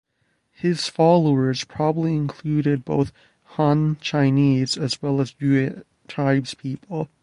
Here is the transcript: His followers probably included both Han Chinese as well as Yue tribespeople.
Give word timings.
His 0.53 0.87
followers 0.87 1.63
probably 1.63 2.15
included 2.15 2.83
both 2.83 3.11
Han 3.57 3.97
Chinese 4.01 4.75
as 4.75 4.99
well 4.99 5.21
as 5.21 5.35
Yue 5.37 5.85
tribespeople. 6.07 7.07